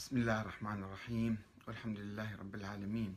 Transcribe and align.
بسم 0.00 0.16
الله 0.16 0.40
الرحمن 0.40 0.82
الرحيم. 0.82 1.38
والحمد 1.66 1.98
لله 1.98 2.36
رب 2.36 2.54
العالمين. 2.54 3.16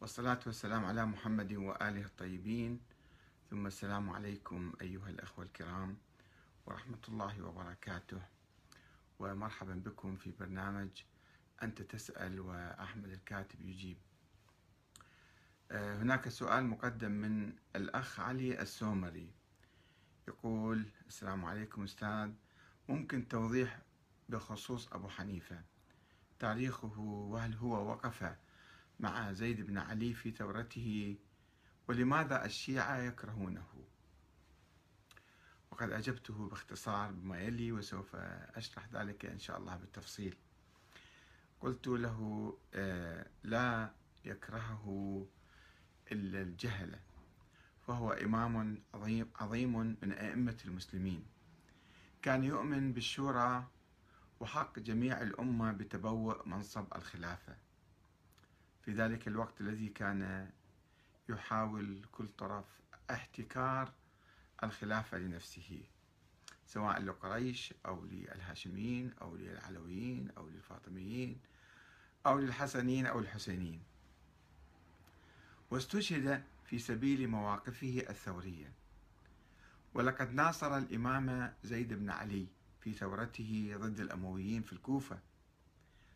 والصلاة 0.00 0.40
والسلام 0.46 0.84
على 0.84 1.06
محمد 1.06 1.52
وآله 1.52 2.04
الطيبين. 2.04 2.80
ثم 3.50 3.66
السلام 3.66 4.10
عليكم 4.10 4.72
أيها 4.80 5.10
الأخوة 5.10 5.44
الكرام 5.44 5.96
ورحمة 6.66 6.98
الله 7.08 7.42
وبركاته. 7.42 8.22
ومرحبا 9.18 9.74
بكم 9.74 10.16
في 10.16 10.32
برنامج 10.40 10.90
أنت 11.62 11.82
تسأل 11.82 12.40
وأحمد 12.40 13.08
الكاتب 13.08 13.60
يجيب. 13.60 13.96
آه، 15.70 16.02
هناك 16.02 16.28
سؤال 16.28 16.64
مقدم 16.64 17.10
من 17.12 17.52
الأخ 17.76 18.20
علي 18.20 18.62
السومري. 18.62 19.32
يقول 20.28 20.84
السلام 21.06 21.44
عليكم 21.44 21.84
أستاذ. 21.84 22.32
ممكن 22.88 23.28
توضيح 23.28 23.78
بخصوص 24.28 24.92
أبو 24.92 25.08
حنيفة. 25.08 25.73
تاريخه 26.38 26.98
وهل 26.98 27.54
هو 27.54 27.90
وقف 27.90 28.36
مع 29.00 29.32
زيد 29.32 29.60
بن 29.60 29.78
علي 29.78 30.14
في 30.14 30.30
ثورته 30.30 31.16
ولماذا 31.88 32.44
الشيعة 32.44 32.98
يكرهونه؟ 32.98 33.66
وقد 35.70 35.90
أجبته 35.90 36.48
باختصار 36.48 37.12
بما 37.12 37.40
يلي 37.40 37.72
وسوف 37.72 38.16
أشرح 38.54 38.88
ذلك 38.92 39.26
إن 39.26 39.38
شاء 39.38 39.58
الله 39.58 39.76
بالتفصيل. 39.76 40.36
قلت 41.60 41.86
له 41.86 42.18
آه، 42.74 43.26
لا 43.42 43.92
يكرهه 44.24 45.26
إلا 46.12 46.42
الجهلة 46.42 47.00
فهو 47.86 48.12
إمام 48.12 48.82
عظيم, 48.94 49.30
عظيم 49.36 49.96
من 50.02 50.12
أئمة 50.12 50.56
المسلمين. 50.64 51.26
كان 52.22 52.44
يؤمن 52.44 52.92
بالشورى 52.92 53.68
وحق 54.40 54.78
جميع 54.78 55.22
الأمة 55.22 55.72
بتبوء 55.72 56.48
منصب 56.48 56.86
الخلافة. 56.96 57.56
في 58.82 58.92
ذلك 58.92 59.28
الوقت 59.28 59.60
الذي 59.60 59.88
كان 59.88 60.50
يحاول 61.28 62.04
كل 62.12 62.28
طرف 62.38 62.64
احتكار 63.10 63.92
الخلافة 64.62 65.18
لنفسه 65.18 65.82
سواء 66.66 67.02
لقريش 67.02 67.74
أو 67.86 68.04
للهاشميين 68.04 69.12
أو 69.22 69.36
للعلويين 69.36 70.30
أو 70.36 70.48
للفاطميين 70.48 71.40
أو 72.26 72.38
للحسنيين 72.38 73.06
أو 73.06 73.18
الحسينيين. 73.18 73.82
واستشهد 75.70 76.44
في 76.64 76.78
سبيل 76.78 77.28
مواقفه 77.28 78.04
الثورية. 78.10 78.72
ولقد 79.94 80.34
ناصر 80.34 80.78
الإمام 80.78 81.54
زيد 81.64 81.92
بن 81.92 82.10
علي 82.10 82.46
في 82.84 82.92
ثورته 82.92 83.74
ضد 83.76 84.00
الأمويين 84.00 84.62
في 84.62 84.72
الكوفة 84.72 85.18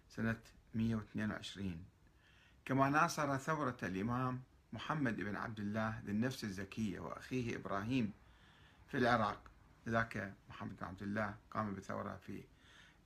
سنة 0.08 0.40
122 0.74 1.84
كما 2.64 2.90
ناصر 2.90 3.36
ثورة 3.36 3.76
الإمام 3.82 4.42
محمد 4.72 5.16
بن 5.16 5.36
عبد 5.36 5.60
الله 5.60 6.00
ذي 6.04 6.12
النفس 6.12 6.44
الزكية 6.44 7.00
وأخيه 7.00 7.56
إبراهيم 7.56 8.12
في 8.86 8.96
العراق. 8.96 9.50
ذاك 9.88 10.34
محمد 10.48 10.76
بن 10.76 10.86
عبد 10.86 11.02
الله 11.02 11.36
قام 11.50 11.74
بثورة 11.74 12.16
في 12.16 12.44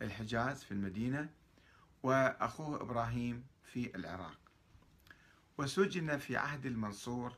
الحجاز 0.02 0.64
في 0.64 0.72
المدينة 0.72 1.30
وأخوه 2.02 2.82
إبراهيم 2.82 3.44
في 3.64 3.96
العراق. 3.96 4.38
وسجن 5.58 6.18
في 6.18 6.36
عهد 6.36 6.66
المنصور 6.66 7.36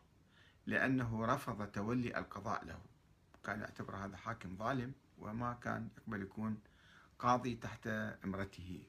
لأنه 0.66 1.26
رفض 1.26 1.66
تولي 1.66 2.18
القضاء 2.18 2.64
له. 2.64 2.80
كان 3.44 3.60
يعتبر 3.60 3.96
هذا 3.96 4.16
حاكم 4.16 4.56
ظالم. 4.56 4.92
وما 5.24 5.58
كان 5.62 5.88
يقبل 5.98 6.22
يكون 6.22 6.58
قاضي 7.18 7.54
تحت 7.54 7.86
امرته. 8.24 8.82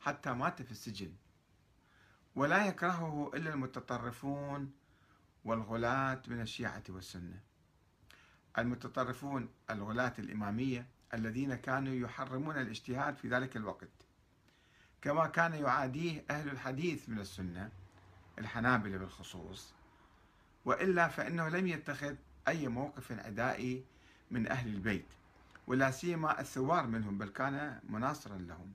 حتى 0.00 0.32
مات 0.32 0.62
في 0.62 0.70
السجن. 0.72 1.12
ولا 2.34 2.66
يكرهه 2.66 3.30
إلا 3.34 3.50
المتطرفون 3.50 4.72
والغلاة 5.44 6.22
من 6.28 6.40
الشيعة 6.40 6.82
والسنة. 6.88 7.40
المتطرفون 8.58 9.48
الغلاة 9.70 10.12
الإمامية 10.18 10.86
الذين 11.14 11.54
كانوا 11.54 11.94
يحرمون 11.94 12.58
الاجتهاد 12.58 13.16
في 13.16 13.28
ذلك 13.28 13.56
الوقت. 13.56 13.88
كما 15.02 15.26
كان 15.26 15.54
يعاديه 15.54 16.24
أهل 16.30 16.48
الحديث 16.48 17.08
من 17.08 17.18
السنة 17.18 17.70
الحنابلة 18.38 18.96
بالخصوص. 18.98 19.72
وإلا 20.64 21.08
فإنه 21.08 21.48
لم 21.48 21.66
يتخذ 21.66 22.14
أي 22.48 22.68
موقف 22.68 23.12
عدائي 23.12 23.84
من 24.30 24.48
أهل 24.48 24.68
البيت. 24.74 25.06
ولا 25.66 25.90
سيما 25.90 26.40
الثوار 26.40 26.86
منهم 26.86 27.18
بل 27.18 27.28
كان 27.28 27.80
مناصرا 27.88 28.38
لهم. 28.38 28.72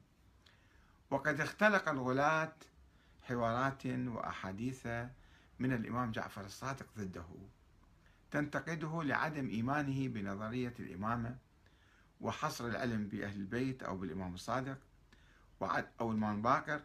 وقد 1.09 1.41
اختلق 1.41 1.89
الغلاة 1.89 2.53
حوارات 3.23 3.85
وأحاديث 3.85 4.87
من 5.59 5.73
الإمام 5.73 6.11
جعفر 6.11 6.45
الصادق 6.45 6.85
ضده. 6.97 7.25
تنتقده 8.31 9.03
لعدم 9.03 9.49
إيمانه 9.49 10.07
بنظرية 10.07 10.73
الإمامة 10.79 11.37
وحصر 12.21 12.67
العلم 12.67 13.07
بأهل 13.07 13.39
البيت 13.39 13.83
أو 13.83 13.97
بالإمام 13.97 14.33
الصادق 14.33 14.77
أو 16.01 16.11
الإمام 16.11 16.41
باكر 16.41 16.81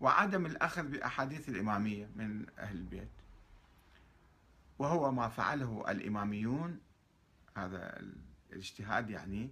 وعدم 0.00 0.46
الأخذ 0.46 0.82
بأحاديث 0.82 1.48
الإمامية 1.48 2.10
من 2.16 2.46
أهل 2.58 2.76
البيت. 2.76 3.08
وهو 4.78 5.12
ما 5.12 5.28
فعله 5.28 5.84
الإماميون 5.88 6.80
هذا 7.56 8.02
الاجتهاد 8.52 9.10
يعني. 9.10 9.50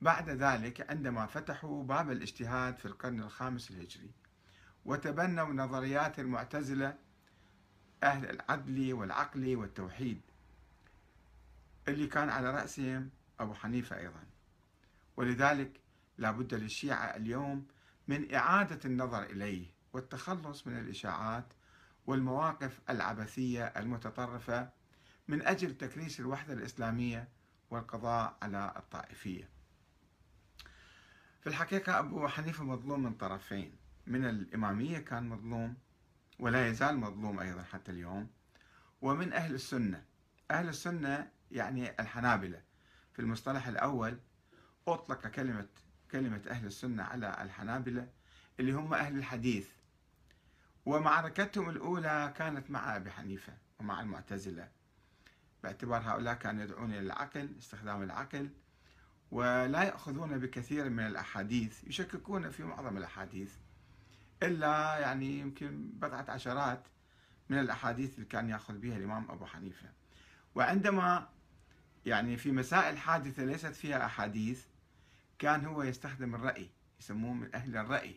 بعد 0.00 0.30
ذلك 0.30 0.90
عندما 0.90 1.26
فتحوا 1.26 1.84
باب 1.84 2.10
الاجتهاد 2.10 2.76
في 2.76 2.86
القرن 2.86 3.20
الخامس 3.20 3.70
الهجري 3.70 4.10
وتبنوا 4.84 5.52
نظريات 5.52 6.18
المعتزلة 6.18 6.98
أهل 8.02 8.30
العدل 8.30 8.92
والعقل 8.92 9.56
والتوحيد 9.56 10.20
اللي 11.88 12.06
كان 12.06 12.28
على 12.28 12.50
رأسهم 12.50 13.10
أبو 13.40 13.54
حنيفة 13.54 13.98
أيضا. 13.98 14.24
ولذلك 15.16 15.80
لا 16.18 16.30
بد 16.30 16.54
للشيعة 16.54 17.16
اليوم 17.16 17.66
من 18.08 18.34
إعادة 18.34 18.80
النظر 18.84 19.22
إليه 19.22 19.66
والتخلص 19.92 20.66
من 20.66 20.78
الإشاعات 20.78 21.52
والمواقف 22.06 22.80
العبثية 22.90 23.64
المتطرفة 23.64 24.70
من 25.28 25.46
أجل 25.46 25.76
تكريس 25.76 26.20
الوحدة 26.20 26.52
الإسلامية 26.54 27.28
والقضاء 27.70 28.36
على 28.42 28.72
الطائفية. 28.76 29.48
في 31.40 31.46
الحقيقة 31.46 31.98
أبو 31.98 32.28
حنيفة 32.28 32.64
مظلوم 32.64 33.02
من 33.02 33.14
طرفين. 33.14 33.76
من 34.06 34.24
الإمامية 34.24 34.98
كان 34.98 35.28
مظلوم 35.28 35.76
ولا 36.38 36.68
يزال 36.68 36.96
مظلوم 36.96 37.40
أيضا 37.40 37.62
حتى 37.62 37.92
اليوم. 37.92 38.30
ومن 39.02 39.32
أهل 39.32 39.54
السنة. 39.54 40.04
أهل 40.50 40.68
السنة 40.68 41.30
يعني 41.50 42.00
الحنابلة. 42.00 42.62
في 43.12 43.18
المصطلح 43.18 43.66
الأول 43.66 44.18
أطلق 44.88 45.26
كلمة 45.26 45.68
كلمة 46.10 46.42
أهل 46.50 46.66
السنة 46.66 47.02
على 47.02 47.42
الحنابلة 47.42 48.08
اللي 48.60 48.72
هم 48.72 48.94
أهل 48.94 49.18
الحديث. 49.18 49.68
ومعركتهم 50.86 51.70
الأولى 51.70 52.34
كانت 52.36 52.70
مع 52.70 52.96
أبي 52.96 53.10
حنيفة 53.10 53.52
ومع 53.80 54.00
المعتزلة. 54.00 54.68
باعتبار 55.62 56.02
هؤلاء 56.02 56.34
كانوا 56.34 56.64
يدعون 56.64 56.90
إلى 56.90 57.00
العقل 57.00 57.48
استخدام 57.58 58.02
العقل 58.02 58.50
ولا 59.30 59.82
يأخذون 59.82 60.38
بكثير 60.38 60.90
من 60.90 61.06
الأحاديث 61.06 61.84
يشككون 61.84 62.50
في 62.50 62.62
معظم 62.64 62.96
الأحاديث. 62.96 63.52
إلا 64.42 64.98
يعني 64.98 65.38
يمكن 65.38 65.90
بضعة 65.94 66.24
عشرات 66.28 66.82
من 67.48 67.58
الأحاديث 67.58 68.14
اللي 68.14 68.26
كان 68.26 68.48
يأخذ 68.48 68.78
بها 68.78 68.96
الإمام 68.96 69.30
أبو 69.30 69.46
حنيفة. 69.46 69.88
وعندما 70.54 71.28
يعني 72.06 72.36
في 72.36 72.52
مسائل 72.52 72.98
حادثة 72.98 73.44
ليست 73.44 73.74
فيها 73.74 74.06
أحاديث 74.06 74.64
كان 75.38 75.64
هو 75.64 75.82
يستخدم 75.82 76.34
الرأي 76.34 76.70
يسموه 77.00 77.34
من 77.34 77.54
أهل 77.54 77.76
الرأي. 77.76 78.16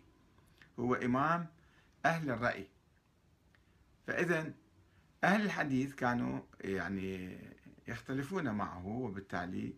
هو 0.80 0.95
إمام 0.95 1.48
أهل 2.06 2.31
الرأي. 2.31 2.68
فإذا 4.07 4.54
أهل 5.24 5.42
الحديث 5.42 5.96
كانوا 5.96 6.42
يعني 6.62 7.40
يختلفون 7.88 8.50
معه 8.52 8.88
وبالتالي 8.88 9.74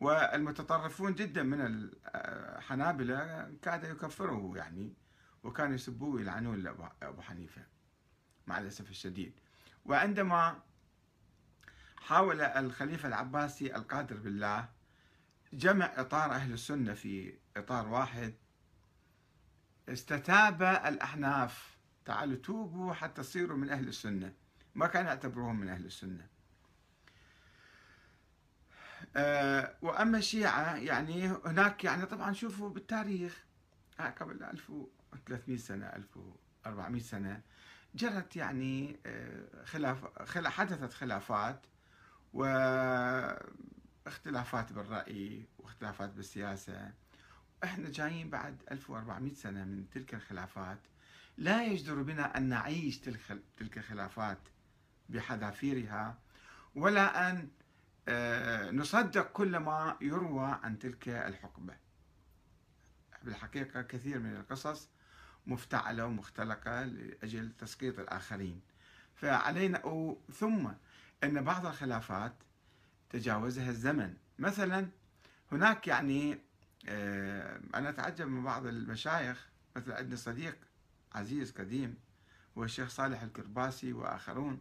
والمتطرفون 0.00 1.14
جدا 1.14 1.42
من 1.42 1.90
الحنابلة 2.14 3.50
كاد 3.62 3.84
يكفره 3.84 4.52
يعني 4.56 4.94
وكانوا 5.42 5.74
يسبوه 5.74 6.14
ويلعنون 6.14 6.66
أبو 7.02 7.22
حنيفة 7.22 7.62
مع 8.46 8.58
الأسف 8.58 8.90
الشديد. 8.90 9.40
وعندما 9.84 10.62
حاول 11.96 12.40
الخليفة 12.40 13.08
العباسي 13.08 13.76
القادر 13.76 14.16
بالله 14.16 14.68
جمع 15.52 15.92
إطار 15.96 16.32
أهل 16.32 16.52
السنة 16.52 16.94
في 16.94 17.38
إطار 17.56 17.88
واحد 17.88 18.34
استتاب 19.88 20.62
الأحناف 20.62 21.76
تعالوا 22.04 22.36
توبوا 22.36 22.92
حتى 22.92 23.22
تصيروا 23.22 23.56
من 23.56 23.70
أهل 23.70 23.88
السنة. 23.88 24.32
ما 24.76 24.86
كانوا 24.86 25.08
يعتبروهم 25.08 25.60
من 25.60 25.68
أهل 25.68 25.84
السنة. 25.84 26.26
أه 29.16 29.76
وأما 29.82 30.18
الشيعة 30.18 30.76
يعني 30.76 31.26
هناك 31.28 31.84
يعني 31.84 32.06
طبعا 32.06 32.32
شوفوا 32.32 32.68
بالتاريخ. 32.70 33.44
قبل 34.00 34.42
1300 34.44 35.56
سنة 35.56 35.86
1400 35.86 37.02
سنة 37.02 37.42
جرت 37.94 38.36
يعني 38.36 39.00
آه، 39.06 39.64
خلاف 39.64 40.22
خلا 40.22 40.50
حدثت 40.50 40.92
خلافات 40.92 41.66
واختلافات 44.06 44.72
بالرأي 44.72 45.48
واختلافات 45.58 46.10
بالسياسة. 46.10 46.92
إحنا 47.64 47.90
جايين 47.90 48.30
بعد 48.30 48.62
1400 48.70 49.34
سنة 49.34 49.64
من 49.64 49.90
تلك 49.90 50.14
الخلافات. 50.14 50.80
لا 51.36 51.64
يجدر 51.64 52.02
بنا 52.02 52.36
أن 52.36 52.42
نعيش 52.48 52.98
تلك 53.56 53.78
الخلافات. 53.78 54.38
بحذافيرها 55.08 56.18
ولا 56.74 57.30
أن 57.30 57.48
آه، 58.08 58.70
نصدق 58.70 59.32
كل 59.32 59.56
ما 59.56 59.96
يروى 60.00 60.58
عن 60.62 60.78
تلك 60.78 61.08
الحقبة. 61.08 61.74
بالحقيقة 63.22 63.82
كثير 63.82 64.18
من 64.18 64.36
القصص 64.36 64.88
مفتعلة 65.46 66.06
ومختلقة 66.06 66.84
لأجل 66.84 67.52
تسقيط 67.58 67.98
الآخرين. 67.98 68.60
فعلينا 69.14 69.82
ثم 70.32 70.68
أن 71.24 71.44
بعض 71.44 71.66
الخلافات 71.66 72.34
تجاوزها 73.10 73.70
الزمن. 73.70 74.14
مثلا 74.38 74.88
هناك 75.52 75.88
يعني 75.88 76.38
آه، 76.88 77.60
أنا 77.74 77.88
أتعجب 77.88 78.26
من 78.26 78.44
بعض 78.44 78.66
المشايخ 78.66 79.48
مثل 79.76 79.92
عندنا 79.92 80.16
صديق 80.16 80.56
عزيز 81.14 81.52
قديم 81.52 81.96
هو 82.58 82.64
الشيخ 82.64 82.88
صالح 82.88 83.22
الكرباسي 83.22 83.92
وآخرون. 83.92 84.60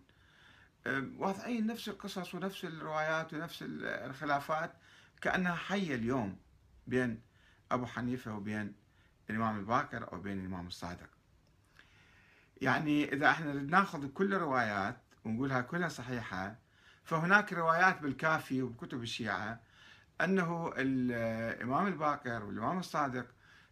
واضعين 1.17 1.67
نفس 1.67 1.89
القصص 1.89 2.35
ونفس 2.35 2.65
الروايات 2.65 3.33
ونفس 3.33 3.59
الخلافات 3.81 4.73
كأنها 5.21 5.55
حية 5.55 5.95
اليوم 5.95 6.37
بين 6.87 7.21
أبو 7.71 7.85
حنيفة 7.85 8.35
وبين 8.35 8.73
الإمام 9.29 9.59
الباكر 9.59 10.13
أو 10.13 10.19
بين 10.21 10.39
الإمام 10.39 10.67
الصادق. 10.67 11.09
يعني 12.61 13.13
إذا 13.13 13.29
إحنا 13.29 13.53
ناخذ 13.53 14.07
كل 14.07 14.33
الروايات 14.33 14.97
ونقولها 15.25 15.61
كلها 15.61 15.89
صحيحة 15.89 16.55
فهناك 17.03 17.53
روايات 17.53 18.01
بالكافي 18.01 18.61
وبكتب 18.61 19.03
الشيعة 19.03 19.59
أنه 20.21 20.73
الإمام 20.77 21.87
الباكر 21.87 22.45
والإمام 22.45 22.79
الصادق 22.79 23.25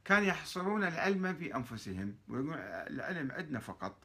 كان 0.06 0.24
يحصرون 0.24 0.84
العلم 0.84 1.34
في 1.36 1.56
أنفسهم 1.56 2.16
ويقول 2.28 2.58
العلم 2.60 3.32
عندنا 3.32 3.60
فقط. 3.60 3.98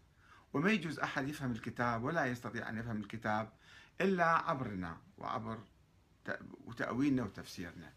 وما 0.52 0.70
يجوز 0.70 0.98
أحد 0.98 1.28
يفهم 1.28 1.52
الكتاب 1.52 2.04
ولا 2.04 2.26
يستطيع 2.26 2.68
أن 2.68 2.78
يفهم 2.78 2.96
الكتاب 2.96 3.52
إلا 4.00 4.24
عبرنا 4.24 4.96
وعبر 5.18 5.58
وتأويلنا 6.66 7.22
وتفسيرنا. 7.22 7.92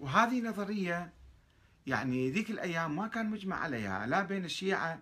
وهذه 0.00 0.48
نظرية 0.48 1.12
يعني 1.86 2.30
ذيك 2.30 2.50
الأيام 2.50 2.96
ما 2.96 3.08
كان 3.08 3.30
مجمع 3.30 3.56
عليها 3.56 4.06
لا 4.06 4.22
بين 4.22 4.44
الشيعة 4.44 4.98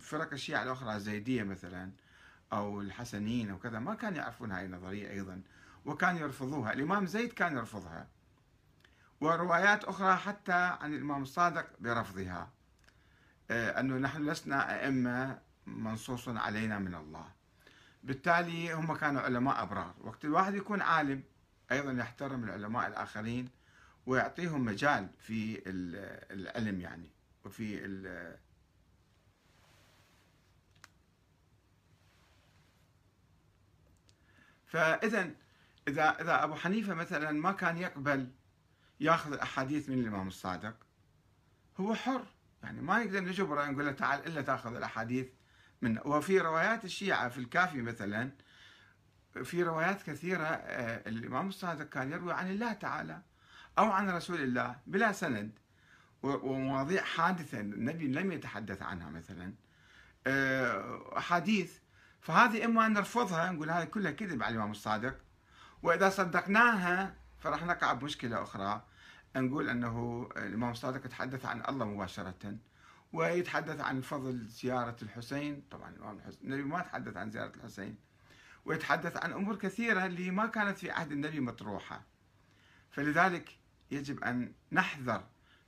فرق 0.00 0.32
الشيعة 0.32 0.62
الأخرى 0.62 0.96
الزيدية 0.96 1.42
مثلا 1.42 1.90
أو 2.52 2.80
الحسنيين 2.80 3.52
وكذا 3.52 3.78
ما 3.78 3.94
كانوا 3.94 4.18
يعرفون 4.18 4.52
هاي 4.52 4.64
النظرية 4.64 5.10
أيضا 5.10 5.42
وكانوا 5.84 6.20
يرفضوها. 6.20 6.72
الإمام 6.72 7.06
زيد 7.06 7.32
كان 7.32 7.56
يرفضها. 7.56 8.08
وروايات 9.20 9.84
أخرى 9.84 10.16
حتى 10.16 10.52
عن 10.52 10.94
الإمام 10.94 11.22
الصادق 11.22 11.66
برفضها. 11.80 12.50
آه، 13.50 13.80
أنه 13.80 13.98
نحن 13.98 14.30
لسنا 14.30 14.84
أئمة 14.84 15.38
منصوص 15.70 16.28
علينا 16.28 16.78
من 16.78 16.94
الله. 16.94 17.32
بالتالي 18.02 18.72
هم 18.72 18.94
كانوا 18.94 19.20
علماء 19.20 19.62
أبرار. 19.62 19.94
وقت 20.00 20.24
الواحد 20.24 20.54
يكون 20.54 20.82
عالم 20.82 21.22
أيضا 21.72 21.92
يحترم 21.92 22.44
العلماء 22.44 22.88
الآخرين 22.88 23.48
ويعطيهم 24.06 24.64
مجال 24.64 25.08
في 25.18 25.62
العلم 26.30 26.80
يعني 26.80 27.10
وفي 27.44 27.86
فإذا 34.66 35.30
إذا 35.88 36.20
إذا 36.20 36.44
أبو 36.44 36.54
حنيفة 36.54 36.94
مثلا 36.94 37.32
ما 37.32 37.52
كان 37.52 37.76
يقبل 37.76 38.30
ياخذ 39.00 39.32
الأحاديث 39.32 39.88
من 39.88 39.98
الإمام 39.98 40.28
الصادق 40.28 40.76
هو 41.80 41.94
حر. 41.94 42.26
يعني 42.62 42.80
ما 42.80 43.04
نقدر 43.04 43.20
نجبره 43.20 43.64
نقول 43.64 43.86
له 43.86 43.92
تعال 43.92 44.26
إلا 44.26 44.42
تاخذ 44.42 44.76
الأحاديث. 44.76 45.26
من 45.82 45.98
وفي 46.04 46.38
روايات 46.38 46.84
الشيعة 46.84 47.28
في 47.28 47.38
الكافي 47.38 47.82
مثلا 47.82 48.30
في 49.44 49.62
روايات 49.62 50.02
كثيرة 50.02 50.44
آه، 50.44 51.08
الإمام 51.08 51.48
الصادق 51.48 51.88
كان 51.88 52.12
يروي 52.12 52.32
عن 52.32 52.50
الله 52.50 52.72
تعالى 52.72 53.22
أو 53.78 53.90
عن 53.90 54.10
رسول 54.10 54.40
الله 54.40 54.76
بلا 54.86 55.12
سند 55.12 55.58
ومواضيع 56.22 57.02
حادثة 57.02 57.60
النبي 57.60 58.06
لم 58.08 58.32
يتحدث 58.32 58.82
عنها 58.82 59.10
مثلا 59.10 59.54
آه، 60.26 61.18
أحاديث. 61.18 61.78
فهذه 62.20 62.64
إما 62.64 62.86
أن 62.86 62.92
نرفضها 62.92 63.52
نقول 63.52 63.70
هذه 63.70 63.84
كلها 63.84 64.10
كذب 64.10 64.42
على 64.42 64.52
الإمام 64.52 64.70
الصادق 64.70 65.16
وإذا 65.82 66.08
صدقناها 66.10 67.14
فراح 67.38 67.64
نقع 67.64 67.92
بمشكلة 67.92 68.42
أخرى. 68.42 68.82
نقول 69.36 69.68
أنه 69.68 70.28
الإمام 70.36 70.70
الصادق 70.70 71.06
يتحدث 71.06 71.46
عن 71.46 71.62
الله 71.68 71.84
مباشرة. 71.84 72.56
ويتحدث 73.12 73.80
عن 73.80 74.00
فضل 74.00 74.46
زيارة 74.46 74.96
الحسين. 75.02 75.62
طبعا 75.70 75.90
الإمام 75.90 76.20
النبي 76.44 76.62
ما 76.62 76.80
تحدث 76.82 77.16
عن 77.16 77.30
زيارة 77.30 77.52
الحسين 77.56 77.96
ويتحدث 78.64 79.16
عن 79.16 79.32
أمور 79.32 79.56
كثيرة 79.56 80.06
اللي 80.06 80.30
ما 80.30 80.46
كانت 80.46 80.78
في 80.78 80.90
عهد 80.90 81.12
النبي 81.12 81.40
مطروحة. 81.40 82.02
فلذلك 82.90 83.56
يجب 83.90 84.24
أن 84.24 84.52
نحذر 84.72 85.24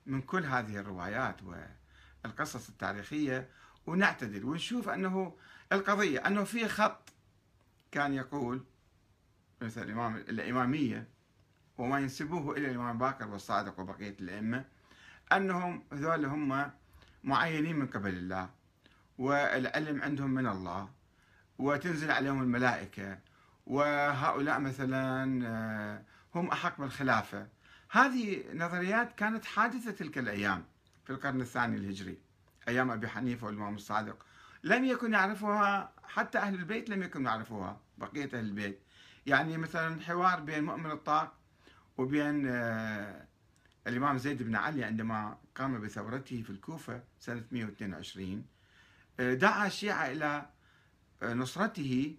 من 0.06 0.22
كل 0.22 0.44
هذه 0.44 0.76
الروايات 0.76 1.36
والقصص 2.24 2.68
التاريخية 2.68 3.48
ونعتدل 3.86 4.44
ونشوف 4.44 4.88
أنه 4.88 5.36
القضية 5.72 6.18
أنه 6.18 6.44
في 6.44 6.68
خط 6.68 7.08
كان 7.92 8.14
يقول 8.14 8.64
مثل 9.62 9.82
الإمام 9.82 10.16
الإمامية 10.16 11.08
وما 11.78 12.00
ينسبوه 12.00 12.56
إلى 12.56 12.70
الإمام 12.70 12.98
باكر 12.98 13.28
والصادق 13.28 13.80
وبقية 13.80 14.16
الأئمة 14.20 14.64
أنهم 15.32 15.84
هذول 15.92 16.24
هم 16.24 16.70
معينين 17.24 17.76
من 17.76 17.86
قبل 17.86 18.10
الله 18.10 18.50
والعلم 19.18 20.02
عندهم 20.02 20.30
من 20.30 20.46
الله 20.46 20.88
وتنزل 21.58 22.10
عليهم 22.10 22.42
الملائكة 22.42 23.18
وهؤلاء 23.66 24.60
مثلا 24.60 25.40
آه، 25.46 26.02
هم 26.34 26.48
أحق 26.48 26.80
بالخلافة. 26.80 27.48
هذه 27.90 28.44
نظريات 28.54 29.12
كانت 29.12 29.44
حادثة 29.44 29.90
تلك 29.90 30.18
الأيام 30.18 30.64
في 31.04 31.10
القرن 31.10 31.40
الثاني 31.40 31.76
الهجري 31.76 32.18
أيام 32.68 32.90
أبي 32.90 33.08
حنيفة 33.08 33.46
والإمام 33.46 33.74
الصادق. 33.74 34.26
لم 34.64 34.84
يكن 34.84 35.12
يعرفها 35.12 35.92
حتى 36.04 36.38
أهل 36.38 36.54
البيت 36.54 36.90
لم 36.90 37.02
يكن 37.02 37.24
يعرفوها 37.24 37.80
بقية 37.98 38.24
أهل 38.24 38.44
البيت. 38.44 38.80
يعني 39.26 39.56
مثلا 39.56 40.00
حوار 40.00 40.40
بين 40.40 40.64
مؤمن 40.64 40.90
الطاق 40.90 41.34
وبين 41.98 42.48
آه، 42.48 43.26
الإمام 43.86 44.18
زيد 44.18 44.42
بن 44.42 44.56
علي 44.56 44.84
عندما 44.84 45.38
قام 45.54 45.80
بثورته 45.80 46.42
في 46.42 46.50
الكوفة 46.50 47.02
سنة 47.20 47.44
122 47.52 48.44
آه، 49.20 49.34
دعا 49.34 49.66
الشيعة 49.66 50.06
إلى 50.06 50.46
آه، 51.22 51.34
نصرته 51.34 52.16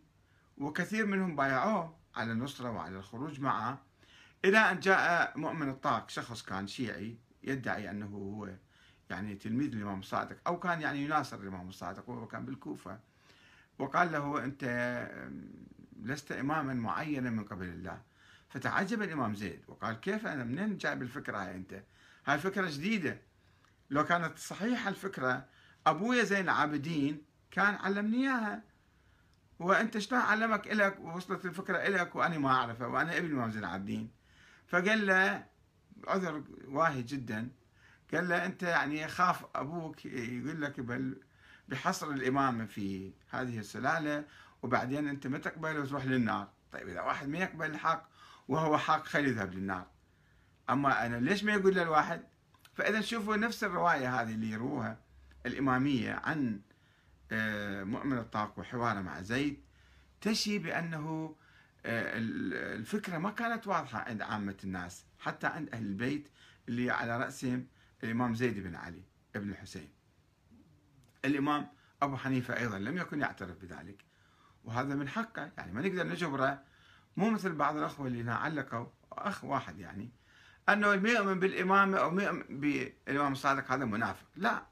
وكثير 0.57 1.05
منهم 1.05 1.35
بايعوه 1.35 1.95
على 2.15 2.31
النصرة 2.31 2.71
وعلى 2.71 2.97
الخروج 2.97 3.39
معه 3.39 3.81
إلى 4.45 4.57
أن 4.57 4.79
جاء 4.79 5.39
مؤمن 5.39 5.69
الطاق 5.69 6.09
شخص 6.09 6.43
كان 6.43 6.67
شيعي 6.67 7.17
يدعي 7.43 7.89
أنه 7.91 8.05
هو 8.05 8.49
يعني 9.09 9.35
تلميذ 9.35 9.73
الإمام 9.75 9.99
الصادق 9.99 10.37
أو 10.47 10.59
كان 10.59 10.81
يعني 10.81 11.03
يناصر 11.03 11.37
الإمام 11.37 11.69
الصادق 11.69 12.09
وهو 12.09 12.27
كان 12.27 12.45
بالكوفة 12.45 12.99
وقال 13.79 14.11
له 14.11 14.43
أنت 14.43 14.63
لست 16.01 16.31
إماما 16.31 16.73
معينا 16.73 17.29
من 17.29 17.43
قبل 17.43 17.65
الله. 17.65 18.01
فتعجب 18.53 19.01
الإمام 19.01 19.35
زيد 19.35 19.63
وقال 19.67 19.99
كيف 19.99 20.27
أنا 20.27 20.43
منين 20.43 20.77
جايب 20.77 21.01
الفكرة 21.01 21.37
هاي 21.37 21.55
أنت؟ 21.55 21.83
هاي 22.25 22.39
فكرة 22.39 22.69
جديدة. 22.69 23.21
لو 23.89 24.05
كانت 24.05 24.39
صحيحة 24.39 24.89
الفكرة 24.89 25.45
أبويا 25.87 26.23
زين 26.23 26.43
العابدين 26.43 27.21
كان 27.51 27.75
علمني 27.75 28.17
إياها. 28.17 28.63
وأنت 29.59 29.97
شلون 29.97 30.21
علمك 30.21 30.71
إلك 30.71 30.99
ووصلت 30.99 31.45
الفكرة 31.45 31.77
إلك 31.77 32.15
وأنا 32.15 32.37
ما 32.37 32.49
أعرفها 32.49 32.87
وأنا 32.87 33.17
ابن 33.17 33.25
الإمام 33.25 33.51
زين 33.51 33.63
العابدين. 33.63 34.11
فقال 34.67 35.05
له 35.05 35.45
عذر 36.07 36.43
واهي 36.67 37.01
جدا. 37.01 37.49
قال 38.13 38.29
له 38.29 38.45
أنت 38.45 38.63
يعني 38.63 39.07
خاف 39.07 39.45
أبوك 39.55 40.05
يقول 40.05 40.61
لك 40.61 40.85
بحصر 41.67 42.09
الإمامة 42.09 42.65
في 42.65 43.13
هذه 43.29 43.59
السلالة 43.59 44.25
وبعدين 44.63 45.07
أنت 45.07 45.27
ما 45.27 45.37
تقبل 45.37 45.77
وتروح 45.77 46.05
للنار. 46.05 46.49
طيب 46.71 46.89
إذا 46.89 47.01
واحد 47.01 47.27
ما 47.27 47.37
يقبل 47.37 47.65
الحق 47.65 48.12
وهو 48.47 48.77
حق 48.77 49.05
خلي 49.05 49.29
يذهب 49.29 49.53
للنار. 49.53 49.87
أما 50.69 51.05
أنا 51.05 51.15
ليش 51.15 51.43
ما 51.43 51.53
يقول 51.53 51.75
للواحد؟ 51.75 52.23
فإذا 52.73 53.01
شوفوا 53.01 53.35
نفس 53.35 53.63
الرواية 53.63 54.21
هذه 54.21 54.33
اللي 54.33 54.51
يروها 54.51 54.97
الإمامية 55.45 56.13
عن 56.13 56.61
آه، 57.31 57.83
مؤمن 57.83 58.17
الطاق 58.17 58.59
وحواره 58.59 59.01
مع 59.01 59.21
زيد 59.21 59.63
تشي 60.21 60.57
بأنه 60.59 61.35
آه، 61.85 62.13
الفكرة 62.75 63.17
ما 63.17 63.29
كانت 63.31 63.67
واضحة 63.67 63.99
عند 63.99 64.21
عامة 64.21 64.55
الناس 64.63 65.05
حتى 65.19 65.47
عند 65.47 65.69
أهل 65.69 65.85
البيت 65.85 66.27
اللي 66.69 66.91
على 66.91 67.17
رأسهم 67.17 67.67
الإمام 68.03 68.35
زيد 68.35 68.63
بن 68.63 68.75
علي 68.75 69.03
بن 69.35 69.49
الحسين. 69.49 69.89
الإمام 71.25 71.67
أبو 72.01 72.17
حنيفة 72.17 72.57
أيضا 72.57 72.79
لم 72.79 72.97
يكن 72.97 73.21
يعترف 73.21 73.57
بذلك 73.61 74.03
وهذا 74.63 74.95
من 74.95 75.09
حقه 75.09 75.51
يعني 75.57 75.71
ما 75.71 75.81
نقدر 75.81 76.07
نجبره 76.07 76.63
مو 77.17 77.29
مثل 77.29 77.53
بعض 77.55 77.77
الأخوة 77.77 78.07
اللي 78.07 78.31
علقوا 78.31 78.85
أخ 79.11 79.43
واحد 79.43 79.79
يعني. 79.79 80.11
أنه 80.69 80.93
اللي 80.93 81.13
يؤمن 81.13 81.39
بالإمامة 81.39 81.97
أو 81.97 82.19
يؤمن 82.19 82.43
بالإمام 82.59 83.31
الصادق 83.31 83.71
هذا 83.71 83.85
منافق. 83.85 84.25
لا. 84.35 84.63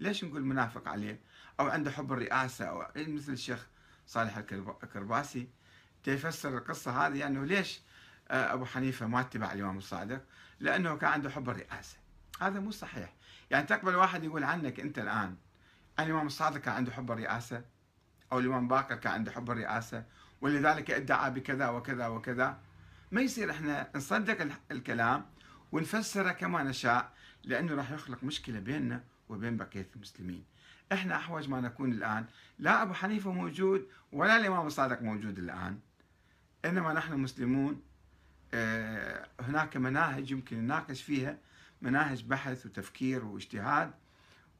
ليش 0.00 0.24
نقول 0.24 0.44
منافق 0.44 0.88
عليه؟ 0.88 1.20
أو 1.60 1.68
عنده 1.68 1.90
حب 1.90 2.12
الرئاسة 2.12 2.64
أو 2.64 2.86
مثل 2.96 3.32
الشيخ 3.32 3.66
صالح 4.06 4.36
الكرباسي 4.36 5.48
تفسر 6.02 6.58
القصة 6.58 7.06
هذه 7.06 7.26
أنه 7.26 7.44
ليش 7.44 7.80
آه، 8.30 8.52
أبو 8.52 8.64
حنيفة 8.64 9.06
ما 9.06 9.20
اتبع 9.20 9.52
الإمام 9.52 9.78
الصادق؟ 9.78 10.24
لأنه 10.60 10.96
كان 10.96 11.10
عنده 11.10 11.30
حب 11.30 11.50
الرئاسة. 11.50 11.96
هذا 12.40 12.60
مو 12.60 12.70
صحيح. 12.70 13.14
يعني 13.50 13.66
تقبل 13.66 13.96
واحد 13.96 14.24
يقول 14.24 14.44
عنك 14.44 14.80
أنت 14.80 14.98
الآن 14.98 15.36
الإمام 16.00 16.26
الصادق 16.26 16.58
كان 16.60 16.74
عنده 16.74 16.92
حب 16.92 17.10
الرئاسة؟ 17.10 17.64
أو 18.32 18.38
الإمام 18.38 18.68
باكر 18.68 18.94
كان 18.96 19.12
عنده 19.12 19.32
حب 19.32 19.50
الرئاسة؟ 19.50 20.04
ولذلك 20.40 20.90
ادعى 20.90 21.30
بكذا 21.30 21.68
وكذا 21.68 22.06
وكذا. 22.06 22.58
ما 23.10 23.20
يصير 23.20 23.50
إحنا 23.50 23.90
نصدق 23.96 24.48
الكلام 24.70 25.26
ونفسره 25.72 26.32
كما 26.32 26.62
نشاء 26.62 27.12
لأنه 27.44 27.74
راح 27.74 27.90
يخلق 27.90 28.24
مشكلة 28.24 28.60
بيننا 28.60 29.04
وبين 29.28 29.56
بقية 29.56 29.88
المسلمين. 29.96 30.44
إحنا 30.92 31.16
أحوج 31.16 31.48
ما 31.48 31.60
نكون 31.60 31.92
الآن 31.92 32.24
لا 32.58 32.82
أبو 32.82 32.94
حنيفة 32.94 33.32
موجود 33.32 33.86
ولا 34.12 34.36
الإمام 34.36 34.66
الصادق 34.66 35.02
موجود 35.02 35.38
الآن. 35.38 35.78
إنما 36.64 36.92
نحن 36.92 37.14
مسلمون 37.14 37.82
آه، 38.54 39.28
هناك 39.40 39.76
مناهج 39.76 40.30
يمكن 40.30 40.56
نناقش 40.58 41.02
فيها 41.02 41.38
مناهج 41.82 42.24
بحث 42.24 42.66
وتفكير 42.66 43.24
واجتهاد 43.24 43.90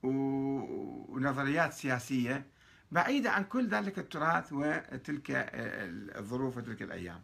ونظريات 0.03 1.73
سياسية 1.73 2.47
بعيدة 2.91 3.31
عن 3.31 3.45
كل 3.45 3.69
ذلك 3.69 3.99
التراث 3.99 4.53
وتلك 4.53 5.25
الظروف 6.17 6.57
وتلك 6.57 6.83
الأيام. 6.83 7.23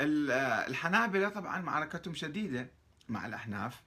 الحنابلة 0.00 1.28
طبعا 1.28 1.60
معركتهم 1.60 2.14
شديدة 2.14 2.70
مع 3.08 3.26
الأحناف 3.26 3.82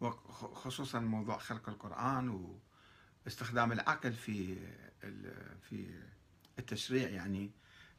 وخصوصا 0.00 0.98
موضوع 1.00 1.38
خلق 1.38 1.68
القرآن 1.68 2.58
واستخدام 3.24 3.72
العقل 3.72 4.12
في 4.12 4.56
في 5.62 6.00
التشريع 6.58 7.08
يعني. 7.08 7.50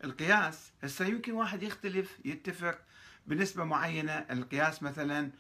القياس 0.04 0.72
هسه 0.84 1.06
يمكن 1.06 1.32
واحد 1.34 1.64
يختلف 1.64 2.20
يتفق 2.26 2.80
بنسبة 3.28 3.64
معينة. 3.64 4.12
القياس 4.14 4.84
مثلا 4.84 5.26
آه، 5.26 5.32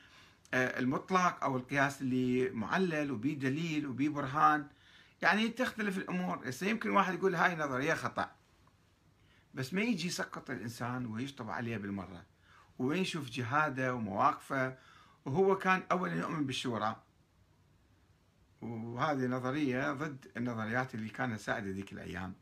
المطلق 0.53 1.43
أو 1.43 1.57
القياس 1.57 2.01
اللي 2.01 2.49
معلل 2.49 3.11
وبيه 3.11 3.39
دليل 3.39 3.87
وبيه 3.87 4.09
برهان. 4.09 4.67
يعني 5.21 5.47
تختلف 5.47 5.97
الأمور. 5.97 6.49
هسه 6.49 6.67
يمكن 6.67 6.89
واحد 6.89 7.13
يقول 7.13 7.35
هاي 7.35 7.55
نظرية 7.55 7.93
خطأ. 7.93 8.31
بس 9.53 9.73
ما 9.73 9.81
يجي 9.81 10.07
يسقط 10.07 10.49
الإنسان 10.49 11.05
ويشطب 11.05 11.49
عليه 11.49 11.77
بالمرة 11.77 12.25
وين 12.79 13.01
يشوف 13.01 13.29
جهاده 13.29 13.95
ومواقفه 13.95 14.77
وهو 15.25 15.57
كان 15.57 15.83
أولا 15.91 16.13
يؤمن 16.13 16.45
بالشورى. 16.45 16.95
وهذه 18.61 19.27
نظرية 19.27 19.93
ضد 19.93 20.25
النظريات 20.37 20.95
اللي 20.95 21.09
كانت 21.09 21.39
سائدة 21.39 21.69
ذيك 21.71 21.93
الأيام 21.93 22.33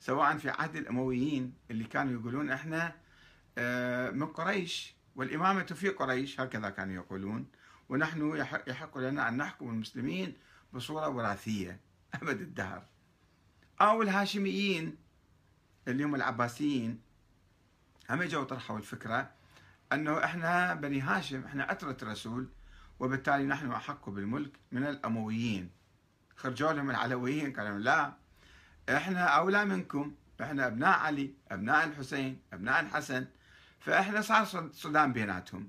سواء 0.00 0.36
في 0.36 0.50
عهد 0.50 0.76
الأمويين 0.76 1.54
اللي 1.70 1.84
كانوا 1.84 2.20
يقولون 2.20 2.50
إحنا 2.50 2.94
آه، 3.58 4.10
من 4.10 4.26
قريش. 4.26 4.94
والإمامة 5.16 5.62
في 5.64 5.88
قريش 5.88 6.40
هكذا 6.40 6.70
كانوا 6.70 6.94
يقولون. 6.94 7.46
ونحن 7.88 8.36
يحق 8.66 8.98
لنا 8.98 9.28
أن 9.28 9.36
نحكم 9.36 9.68
المسلمين 9.68 10.36
بصورة 10.72 11.08
وراثية 11.08 11.80
أبد 12.22 12.40
الدهر. 12.40 12.86
أو 13.80 14.02
الهاشميين 14.02 14.96
اللي 15.88 16.04
هم 16.04 16.14
العباسيين 16.14 17.00
هم 18.10 18.22
اجوا 18.22 18.44
طرحوا 18.44 18.78
الفكرة 18.78 19.30
أنه 19.92 20.24
إحنا 20.24 20.74
بني 20.74 21.00
هاشم 21.00 21.44
إحنا 21.44 21.64
عترة 21.64 21.96
الرسول 22.02 22.48
وبالتالي 23.00 23.44
نحن 23.44 23.72
أحق 23.72 24.10
بالملك 24.10 24.52
من 24.72 24.86
الأمويين. 24.86 25.70
خرجوا 26.36 26.72
لهم 26.72 26.90
العلويين 26.90 27.52
قالوا 27.52 27.78
لا 27.78 28.12
إحنا 28.88 29.24
أولى 29.24 29.64
منكم. 29.64 30.14
إحنا 30.42 30.66
أبناء 30.66 30.98
علي 30.98 31.34
أبناء 31.50 31.84
الحسين 31.84 32.40
أبناء 32.52 32.80
الحسن. 32.80 33.26
فإحنا 33.80 34.20
صار 34.20 34.70
صدام 34.72 35.12
بيناتهم. 35.12 35.68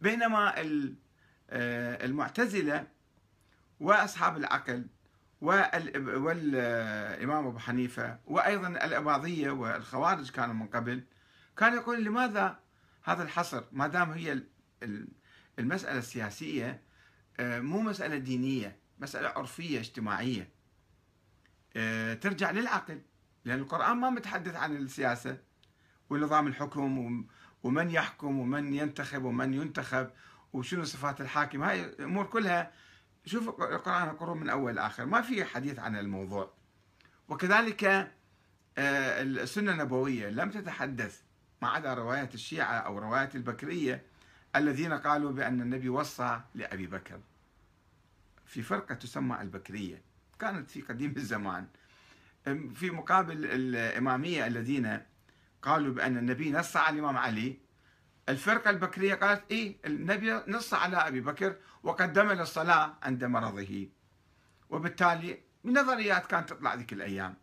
بينما 0.00 0.54
آه، 1.50 2.04
المعتزلة 2.04 2.86
وأصحاب 3.80 4.36
العقل 4.36 4.86
والإمام 5.40 7.46
أبو 7.46 7.58
حنيفة 7.58 8.18
وأيضا 8.26 8.68
الإباضية 8.68 9.50
والخوارج 9.50 10.30
كانوا 10.30 10.54
من 10.54 10.66
قبل 10.66 11.04
كان 11.56 11.74
يقول 11.74 12.04
لماذا 12.04 12.58
هذا 13.04 13.22
الحصر؟ 13.22 13.64
ما 13.72 13.86
دام 13.86 14.10
هي 14.10 14.42
المسألة 15.58 15.98
السياسية 15.98 16.82
آه، 17.40 17.60
مو 17.60 17.80
مسألة 17.80 18.18
دينية 18.18 18.76
مسألة 18.98 19.28
عرفية 19.28 19.78
اجتماعية. 19.78 20.48
آه، 21.76 22.14
ترجع 22.14 22.50
للعقل 22.50 23.00
لأن 23.44 23.58
القرآن 23.58 23.96
ما 23.96 24.10
متحدث 24.10 24.56
عن 24.56 24.76
السياسة. 24.76 25.38
ونظام 26.10 26.46
الحكم 26.46 27.24
ومن 27.62 27.90
يحكم 27.90 28.38
ومن 28.38 28.74
ينتخب 28.74 29.24
ومن 29.24 29.54
ينتخب 29.54 30.10
وشنو 30.52 30.84
صفات 30.84 31.20
الحاكم. 31.20 31.62
هاي 31.62 31.84
الأمور 31.84 32.24
كلها 32.24 32.72
شوف 33.24 33.48
القرآن 33.48 34.08
القرون 34.08 34.40
من 34.40 34.48
أول 34.50 34.74
لآخر. 34.74 35.06
ما 35.06 35.20
في 35.22 35.44
حديث 35.44 35.78
عن 35.78 35.96
الموضوع. 35.96 36.52
وكذلك 37.28 37.84
آه، 38.78 39.22
السنة 39.22 39.72
النبوية 39.72 40.28
لم 40.28 40.50
تتحدث 40.50 41.20
ما 41.62 41.68
عدا 41.68 41.94
رواية 41.94 42.30
الشيعة 42.34 42.74
أو 42.78 42.98
رواية 42.98 43.30
البكرية 43.34 44.02
الذين 44.56 44.92
قالوا 44.92 45.32
بأن 45.32 45.60
النبي 45.60 45.88
وصى 45.88 46.40
لأبي 46.54 46.86
بكر. 46.86 47.20
في 48.46 48.62
فرقة 48.62 48.94
تسمى 48.94 49.40
البكرية. 49.40 50.02
كانت 50.38 50.70
في 50.70 50.80
قديم 50.80 51.14
الزمان. 51.16 51.66
في 52.74 52.90
مقابل 52.90 53.44
الإمامية 53.44 54.46
الذين 54.46 55.00
قالوا 55.62 55.94
بأن 55.94 56.16
النبي 56.16 56.52
نص 56.52 56.76
على 56.76 56.94
الإمام 56.94 57.16
علي. 57.16 57.58
الفرقة 58.28 58.70
البكرية 58.70 59.14
قالت 59.14 59.42
إيه 59.50 59.76
النبي 59.86 60.32
نص 60.48 60.74
على 60.74 60.96
أبي 60.96 61.20
بكر 61.20 61.56
وقدم 61.82 62.32
للصلاة 62.32 62.94
عند 63.02 63.24
مرضه. 63.24 63.88
وبالتالي 64.70 65.40
نظريات 65.64 66.26
كانت 66.26 66.48
تطلع 66.48 66.74
ذيك 66.74 66.92
الأيام. 66.92 67.36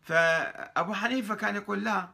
فأبو 0.00 0.94
حنيفة 0.94 1.34
كان 1.34 1.56
يقول 1.56 1.84
لا 1.84 2.08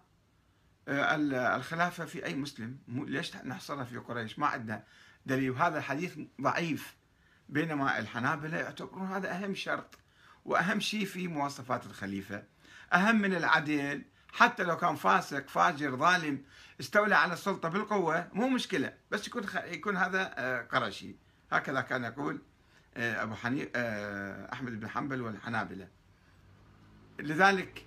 آه، 0.88 1.56
الخلافة 1.56 2.04
في 2.04 2.24
أي 2.24 2.34
مسلم 2.34 2.78
ليش 2.88 3.36
نحصرها 3.36 3.84
في 3.84 3.96
قريش؟ 3.96 4.38
ما 4.38 4.46
عندنا 4.46 4.84
دليل. 5.26 5.50
وهذا 5.50 5.78
الحديث 5.78 6.18
ضعيف. 6.40 6.96
بينما 7.48 7.98
الحنابلة 7.98 8.58
يعتبرون 8.58 9.06
هذا 9.06 9.30
أهم 9.30 9.54
شرط 9.54 9.98
وأهم 10.44 10.80
شيء 10.80 11.04
في 11.04 11.28
مواصفات 11.28 11.86
الخليفة. 11.86 12.42
أهم 12.92 13.20
من 13.20 13.34
العدل 13.34 14.04
حتى 14.32 14.62
لو 14.62 14.76
كان 14.76 14.96
فاسق 14.96 15.48
فاجر 15.48 15.96
ظالم 15.96 16.44
استولى 16.80 17.14
على 17.14 17.32
السلطة 17.32 17.68
بالقوة 17.68 18.28
مو 18.32 18.48
مشكلة. 18.48 18.92
بس 19.10 19.26
يكون 19.26 19.46
يكون 19.64 19.96
هذا 19.96 20.34
آه، 20.38 20.62
قرشي 20.62 21.16
هكذا 21.52 21.80
كان 21.80 22.04
يقول 22.04 22.42
آه، 22.96 23.22
أبو 23.22 23.34
حنيفة 23.34 23.70
آه، 23.76 24.52
أحمد 24.52 24.80
بن 24.80 24.88
حنبل 24.88 25.22
والحنابلة. 25.22 25.88
لذلك 27.18 27.84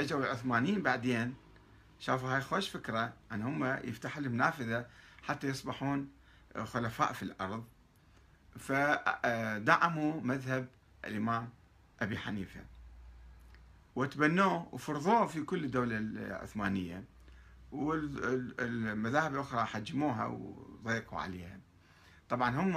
إجوا 0.00 0.20
العثمانيين 0.20 0.82
بعدين 0.82 1.34
شافوا 1.98 2.28
هاي 2.28 2.40
خوش 2.40 2.68
فكرة 2.68 3.12
أن 3.32 3.42
هم 3.42 3.64
يفتحوا 3.64 4.22
لهم 4.22 4.36
نافذة 4.36 4.86
حتى 5.22 5.46
يصبحون 5.46 6.10
خلفاء 6.64 7.12
في 7.12 7.22
الأرض. 7.22 7.64
فدعموا 8.58 10.20
مذهب 10.20 10.68
الإمام 11.04 11.48
أبي 12.00 12.18
حنيفة. 12.18 12.60
وتبنوه 13.96 14.68
وفرضوه 14.74 15.26
في 15.26 15.42
كل 15.42 15.64
الدولة 15.64 15.98
العثمانية. 15.98 17.04
والمذاهب 17.72 19.34
الأخرى 19.34 19.64
حجموها 19.64 20.26
وضيقوا 20.26 21.18
عليها. 21.18 21.60
طبعا 22.28 22.50
هم 22.50 22.76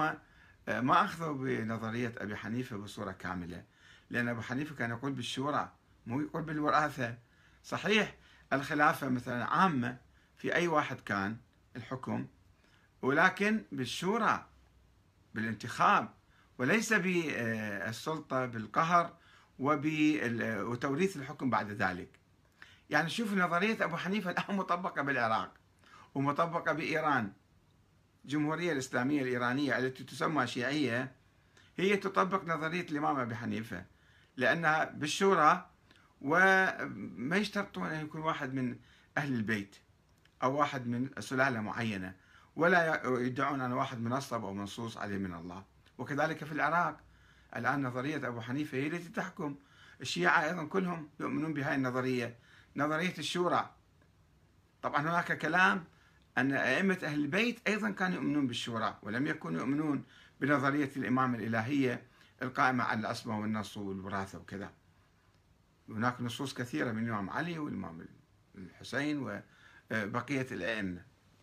آه، 0.67 0.81
ما 0.81 1.05
أخذوا 1.05 1.33
بنظرية 1.33 2.13
أبي 2.17 2.35
حنيفة 2.35 2.77
بصورة 2.77 3.11
كاملة 3.11 3.63
لأن 4.09 4.27
أبو 4.27 4.41
حنيفة 4.41 4.75
كان 4.75 4.89
يقول 4.89 5.11
بالشورى 5.11 5.71
مو 6.07 6.21
يقول 6.21 6.41
بالوراثة. 6.41 7.17
صحيح 7.63 8.15
الخلافة 8.53 9.09
مثلا 9.09 9.45
عامة 9.45 9.97
في 10.37 10.55
أي 10.55 10.67
واحد 10.67 10.99
كان 10.99 11.37
الحكم 11.75 12.27
ولكن 13.01 13.63
بالشورى 13.71 14.45
بالانتخاب 15.33 16.09
وليس 16.57 16.93
بالسلطة 16.93 18.45
بالقهر 18.45 19.17
وتوريث 19.63 21.17
الحكم 21.17 21.49
بعد 21.49 21.71
ذلك. 21.71 22.09
يعني 22.89 23.09
شوف 23.09 23.33
نظرية 23.33 23.83
أبو 23.85 23.97
حنيفة 23.97 24.31
الآن 24.31 24.55
مطبقة 24.55 25.01
بالعراق 25.01 25.51
ومطبقة 26.15 26.73
بإيران. 26.73 27.31
الجمهورية 28.25 28.71
الإسلامية 28.71 29.21
الإيرانية 29.21 29.77
التي 29.77 30.03
تسمى 30.03 30.47
شيعية 30.47 31.11
هي 31.77 31.97
تطبق 31.97 32.43
نظرية 32.43 32.81
الإمام 32.81 33.19
أبي 33.19 33.35
حنيفة 33.35 33.85
لأنها 34.37 34.85
بالشورى 34.85 35.69
وما 36.21 37.35
يشترطون 37.37 37.87
أن 37.87 38.05
يكون 38.05 38.21
واحد 38.21 38.53
من 38.53 38.75
أهل 39.17 39.33
البيت 39.33 39.75
أو 40.43 40.59
واحد 40.59 40.87
من 40.87 41.09
سلالة 41.19 41.61
معينة 41.61 42.15
ولا 42.55 43.01
يدعون 43.05 43.61
أن 43.61 43.71
واحد 43.71 44.01
منصب 44.01 44.45
أو 44.45 44.53
منصوص 44.53 44.97
عليه 44.97 45.17
من 45.17 45.33
الله. 45.33 45.63
وكذلك 45.97 46.43
في 46.43 46.51
العراق 46.51 46.99
الآن 47.55 47.83
نظرية 47.87 48.27
أبو 48.27 48.41
حنيفة 48.41 48.77
هي 48.77 48.87
التي 48.87 49.09
تحكم. 49.09 49.55
الشيعة 50.01 50.43
أيضا 50.43 50.65
كلهم 50.65 51.09
يؤمنون 51.19 51.53
بهذه 51.53 51.75
النظرية. 51.75 52.35
نظرية 52.75 53.13
الشورى. 53.17 53.75
طبعا 54.81 55.01
هناك 55.01 55.37
كلام 55.37 55.83
أن 56.37 56.51
أئمة 56.53 56.99
أهل 57.03 57.19
البيت 57.19 57.67
أيضا 57.67 57.89
كانوا 57.89 58.15
يؤمنون 58.15 58.47
بالشورى 58.47 58.99
ولم 59.01 59.27
يكونوا 59.27 59.59
يؤمنون 59.59 60.03
بنظرية 60.41 60.91
الإمام 60.97 61.35
الإلهية 61.35 62.03
القائمة 62.41 62.83
على 62.83 62.99
العصمة 62.99 63.39
والنص 63.39 63.77
والوراثة 63.77 64.39
وكذا. 64.39 64.71
هناك 65.89 66.21
نصوص 66.21 66.53
كثيرة 66.53 66.91
من 66.91 67.03
الإمام 67.03 67.29
علي 67.29 67.59
والإمام 67.59 68.05
الحسين 68.55 69.43
وبقية 69.91 70.47
الأئمة. 70.51 71.12